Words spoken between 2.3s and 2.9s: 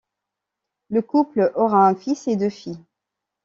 deux filles.